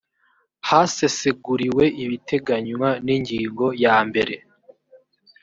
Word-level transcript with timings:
haseseguriwe 0.67 1.83
ibiteganywa 2.03 2.89
n 3.05 3.07
ingingo 3.15 3.65
ya 3.83 3.95
mbere 4.07 4.35